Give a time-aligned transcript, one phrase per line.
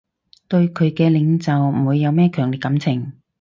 [0.47, 3.21] 對佢嘅領袖唔會有咩強烈感情